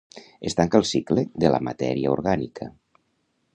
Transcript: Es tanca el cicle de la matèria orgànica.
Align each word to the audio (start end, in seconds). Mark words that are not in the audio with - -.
Es 0.49 0.55
tanca 0.59 0.79
el 0.83 0.87
cicle 0.91 1.25
de 1.45 1.53
la 1.55 1.61
matèria 1.69 2.17
orgànica. 2.17 2.71